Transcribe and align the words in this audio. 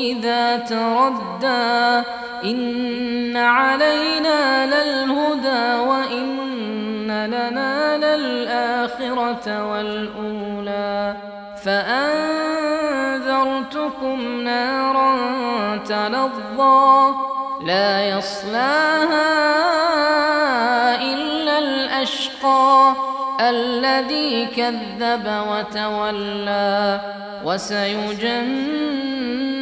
اذا 0.00 0.56
تردى 0.56 2.06
إن 2.44 3.36
علينا 3.36 4.66
للهدى 4.66 5.88
وإن 5.88 7.26
لنا 7.26 7.96
للآخرة 7.96 9.72
والأولى 9.72 11.16
فأنذرتكم 11.64 12.40
نارا 14.40 15.76
تلظى 15.76 17.14
لا 17.66 18.08
يصلاها 18.08 19.50
إلا 21.02 21.58
الأشقى 21.58 22.94
الذي 23.40 24.46
كذب 24.46 25.42
وتولى 25.50 27.00